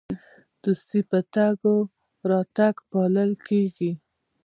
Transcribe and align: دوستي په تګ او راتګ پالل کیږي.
دوستي 0.63 0.99
په 1.09 1.19
تګ 1.33 1.55
او 1.71 1.77
راتګ 2.31 2.75
پالل 2.91 3.31
کیږي. 3.47 3.91